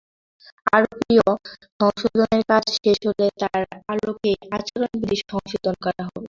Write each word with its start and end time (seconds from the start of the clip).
RPO 0.73 1.27
সংশোধনের 1.79 2.41
কাজ 2.51 2.63
শেষ 2.77 2.99
হলে 3.07 3.27
তার 3.41 3.61
আলোকেই 3.91 4.37
আচরণবিধি 4.51 5.17
সংশোধন 5.23 5.75
করা 5.85 6.01
হবে। 6.05 6.19